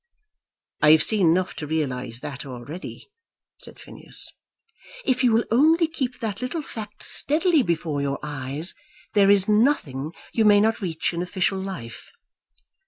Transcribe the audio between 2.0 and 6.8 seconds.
that already," said Phineas. "If you will only keep that little